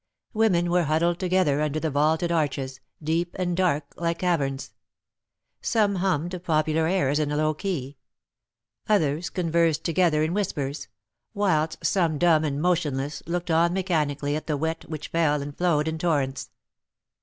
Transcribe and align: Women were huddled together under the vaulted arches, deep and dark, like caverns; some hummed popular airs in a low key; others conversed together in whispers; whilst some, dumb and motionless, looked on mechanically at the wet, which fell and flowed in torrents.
Women 0.33 0.71
were 0.71 0.85
huddled 0.85 1.19
together 1.19 1.61
under 1.61 1.79
the 1.79 1.91
vaulted 1.91 2.31
arches, 2.31 2.79
deep 3.03 3.35
and 3.37 3.55
dark, 3.55 3.83
like 3.97 4.17
caverns; 4.17 4.71
some 5.61 5.97
hummed 5.97 6.41
popular 6.43 6.87
airs 6.87 7.19
in 7.19 7.31
a 7.31 7.37
low 7.37 7.53
key; 7.53 7.97
others 8.89 9.29
conversed 9.29 9.83
together 9.83 10.23
in 10.23 10.33
whispers; 10.33 10.87
whilst 11.35 11.85
some, 11.85 12.17
dumb 12.17 12.43
and 12.43 12.59
motionless, 12.59 13.21
looked 13.27 13.51
on 13.51 13.73
mechanically 13.73 14.35
at 14.35 14.47
the 14.47 14.57
wet, 14.57 14.85
which 14.89 15.09
fell 15.09 15.39
and 15.39 15.55
flowed 15.55 15.87
in 15.87 15.99
torrents. 15.99 16.49